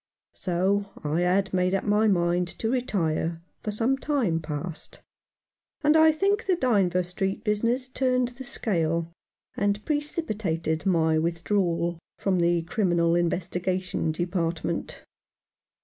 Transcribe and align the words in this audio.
So 0.33 0.87
I 1.03 1.19
had 1.21 1.53
made 1.53 1.75
up 1.75 1.83
my 1.83 2.07
mind 2.07 2.47
to 2.47 2.71
retire 2.71 3.39
for 3.61 3.69
some 3.69 3.99
time 3.99 4.39
past; 4.39 4.99
and 5.83 5.95
I 5.95 6.11
think 6.11 6.47
the 6.47 6.55
Dynevor 6.55 7.03
Street 7.03 7.43
business 7.43 7.87
turned 7.87 8.29
the 8.29 8.43
scale, 8.43 9.11
and 9.55 9.85
precipitated 9.85 10.87
my 10.87 11.19
withdrawal 11.19 11.99
from 12.17 12.39
the 12.39 12.63
Criminal 12.63 13.13
Investigation 13.13 14.11
Department. 14.11 15.03